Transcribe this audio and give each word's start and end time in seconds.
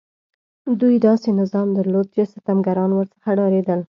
دوی 0.79 0.95
داسې 1.07 1.29
نظام 1.41 1.67
درلود 1.77 2.07
چې 2.15 2.21
ستمګران 2.33 2.89
ورڅخه 2.93 3.31
ډارېدل. 3.37 3.79